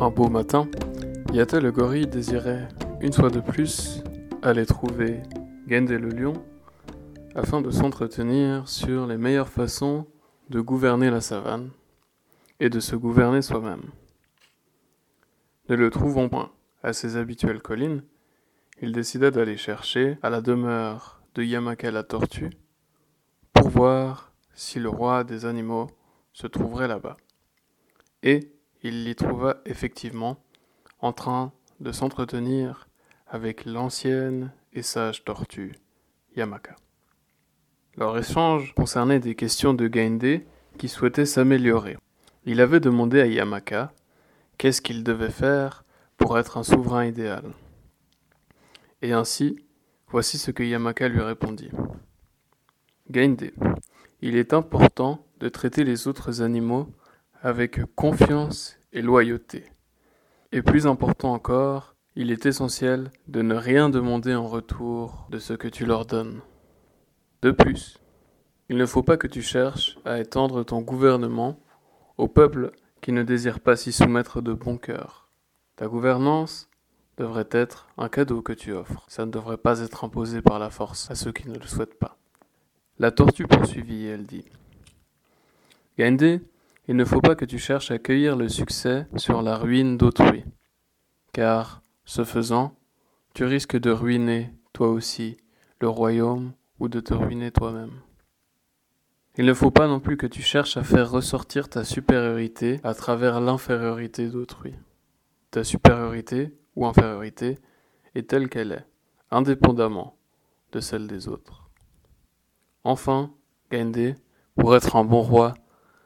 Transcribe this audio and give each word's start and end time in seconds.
Un 0.00 0.10
beau 0.10 0.28
matin, 0.28 0.68
Yata 1.32 1.58
le 1.58 1.72
gorille 1.72 2.06
désirait, 2.06 2.68
une 3.00 3.12
fois 3.12 3.30
de 3.30 3.40
plus, 3.40 4.04
aller 4.42 4.64
trouver 4.64 5.24
Gende 5.66 5.90
le 5.90 6.10
lion 6.10 6.34
afin 7.34 7.60
de 7.60 7.72
s'entretenir 7.72 8.68
sur 8.68 9.08
les 9.08 9.16
meilleures 9.16 9.48
façons 9.48 10.06
de 10.50 10.60
gouverner 10.60 11.10
la 11.10 11.20
savane 11.20 11.70
et 12.60 12.70
de 12.70 12.78
se 12.78 12.94
gouverner 12.94 13.42
soi-même. 13.42 13.90
Ne 15.68 15.74
le 15.74 15.90
trouvant 15.90 16.28
point 16.28 16.52
à 16.84 16.92
ses 16.92 17.16
habituelles 17.16 17.60
collines, 17.60 18.04
il 18.80 18.92
décida 18.92 19.32
d'aller 19.32 19.56
chercher 19.56 20.16
à 20.22 20.30
la 20.30 20.40
demeure 20.40 21.22
de 21.34 21.42
Yamaka 21.42 21.90
la 21.90 22.04
tortue 22.04 22.50
pour 23.52 23.68
voir 23.68 24.32
si 24.54 24.78
le 24.78 24.90
roi 24.90 25.24
des 25.24 25.44
animaux 25.44 25.88
se 26.32 26.46
trouverait 26.46 26.86
là-bas. 26.86 27.16
Et 28.22 28.52
il 28.82 29.04
l'y 29.04 29.14
trouva 29.14 29.60
effectivement 29.64 30.42
en 31.00 31.12
train 31.12 31.52
de 31.80 31.92
s'entretenir 31.92 32.88
avec 33.26 33.64
l'ancienne 33.64 34.52
et 34.72 34.82
sage 34.82 35.24
tortue 35.24 35.74
Yamaka. 36.36 36.76
Leur 37.96 38.16
échange 38.16 38.74
concernait 38.74 39.20
des 39.20 39.34
questions 39.34 39.74
de 39.74 39.88
Gainde 39.88 40.42
qui 40.78 40.88
souhaitait 40.88 41.26
s'améliorer. 41.26 41.96
Il 42.44 42.60
avait 42.60 42.80
demandé 42.80 43.20
à 43.20 43.26
Yamaka 43.26 43.92
qu'est-ce 44.56 44.80
qu'il 44.80 45.02
devait 45.04 45.30
faire 45.30 45.84
pour 46.16 46.38
être 46.38 46.56
un 46.56 46.62
souverain 46.62 47.04
idéal. 47.06 47.44
Et 49.02 49.12
ainsi, 49.12 49.58
voici 50.08 50.38
ce 50.38 50.50
que 50.50 50.62
Yamaka 50.62 51.08
lui 51.08 51.20
répondit. 51.20 51.70
Gainde, 53.10 53.50
il 54.20 54.36
est 54.36 54.52
important 54.52 55.24
de 55.40 55.48
traiter 55.48 55.84
les 55.84 56.08
autres 56.08 56.42
animaux 56.42 56.88
avec 57.42 57.80
confiance 57.94 58.78
et 58.92 59.02
loyauté. 59.02 59.64
Et 60.52 60.62
plus 60.62 60.86
important 60.86 61.32
encore, 61.32 61.94
il 62.16 62.32
est 62.32 62.46
essentiel 62.46 63.10
de 63.28 63.42
ne 63.42 63.54
rien 63.54 63.90
demander 63.90 64.34
en 64.34 64.46
retour 64.46 65.26
de 65.30 65.38
ce 65.38 65.52
que 65.52 65.68
tu 65.68 65.86
leur 65.86 66.06
donnes. 66.06 66.40
De 67.42 67.50
plus, 67.50 67.98
il 68.68 68.76
ne 68.76 68.86
faut 68.86 69.02
pas 69.02 69.16
que 69.16 69.26
tu 69.26 69.42
cherches 69.42 69.98
à 70.04 70.18
étendre 70.18 70.64
ton 70.64 70.80
gouvernement 70.80 71.60
au 72.16 72.28
peuple 72.28 72.72
qui 73.00 73.12
ne 73.12 73.22
désire 73.22 73.60
pas 73.60 73.76
s'y 73.76 73.92
soumettre 73.92 74.42
de 74.42 74.52
bon 74.52 74.76
cœur. 74.76 75.28
Ta 75.76 75.86
gouvernance 75.86 76.68
devrait 77.16 77.48
être 77.50 77.88
un 77.96 78.08
cadeau 78.08 78.42
que 78.42 78.52
tu 78.52 78.72
offres. 78.72 79.04
Ça 79.08 79.26
ne 79.26 79.30
devrait 79.30 79.56
pas 79.56 79.80
être 79.80 80.04
imposé 80.04 80.42
par 80.42 80.58
la 80.58 80.70
force 80.70 81.10
à 81.10 81.14
ceux 81.14 81.32
qui 81.32 81.48
ne 81.48 81.58
le 81.58 81.66
souhaitent 81.66 81.98
pas. 81.98 82.16
La 82.98 83.12
tortue 83.12 83.46
poursuivit 83.46 84.06
et 84.06 84.08
elle 84.08 84.26
dit 84.26 84.44
Gande, 85.98 86.40
il 86.88 86.96
ne 86.96 87.04
faut 87.04 87.20
pas 87.20 87.36
que 87.36 87.44
tu 87.44 87.58
cherches 87.58 87.90
à 87.90 87.98
cueillir 87.98 88.34
le 88.34 88.48
succès 88.48 89.06
sur 89.16 89.42
la 89.42 89.56
ruine 89.58 89.98
d'autrui, 89.98 90.44
car, 91.34 91.82
ce 92.06 92.24
faisant, 92.24 92.74
tu 93.34 93.44
risques 93.44 93.78
de 93.78 93.90
ruiner, 93.90 94.54
toi 94.72 94.88
aussi, 94.88 95.36
le 95.80 95.88
royaume 95.88 96.52
ou 96.80 96.88
de 96.88 97.00
te 97.00 97.12
ruiner 97.12 97.50
toi-même. 97.50 98.00
Il 99.36 99.44
ne 99.44 99.52
faut 99.52 99.70
pas 99.70 99.86
non 99.86 100.00
plus 100.00 100.16
que 100.16 100.26
tu 100.26 100.40
cherches 100.40 100.78
à 100.78 100.82
faire 100.82 101.10
ressortir 101.10 101.68
ta 101.68 101.84
supériorité 101.84 102.80
à 102.82 102.94
travers 102.94 103.40
l'infériorité 103.40 104.28
d'autrui. 104.28 104.74
Ta 105.50 105.64
supériorité 105.64 106.56
ou 106.74 106.86
infériorité 106.86 107.58
est 108.14 108.30
telle 108.30 108.48
qu'elle 108.48 108.72
est, 108.72 108.86
indépendamment 109.30 110.16
de 110.72 110.80
celle 110.80 111.06
des 111.06 111.28
autres. 111.28 111.68
Enfin, 112.82 113.30
Gende, 113.70 114.16
pour 114.56 114.74
être 114.74 114.96
un 114.96 115.04
bon 115.04 115.20
roi, 115.20 115.54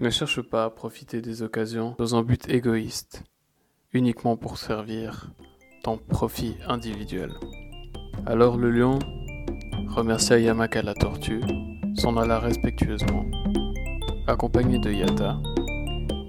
ne 0.00 0.08
cherche 0.08 0.40
pas 0.40 0.64
à 0.64 0.70
profiter 0.70 1.20
des 1.20 1.42
occasions 1.42 1.94
dans 1.98 2.14
un 2.14 2.22
but 2.22 2.48
égoïste, 2.48 3.22
uniquement 3.92 4.36
pour 4.36 4.56
servir 4.56 5.30
ton 5.82 5.98
profit 5.98 6.56
individuel. 6.66 7.32
Alors 8.26 8.56
le 8.56 8.70
lion 8.70 8.98
remercia 9.88 10.38
Yamaka 10.38 10.82
la 10.82 10.94
tortue, 10.94 11.42
s'en 11.96 12.16
alla 12.16 12.38
respectueusement, 12.38 13.26
accompagné 14.26 14.78
de 14.78 14.90
Yata, 14.90 15.38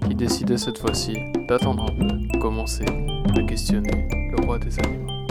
qui 0.06 0.14
décidait 0.14 0.58
cette 0.58 0.78
fois-ci 0.78 1.16
d'attendre 1.48 1.90
un 1.90 1.96
peu, 1.96 2.38
commencer 2.40 2.84
à 2.84 3.42
questionner 3.42 4.08
le 4.30 4.44
roi 4.44 4.58
des 4.58 4.78
animaux. 4.80 5.21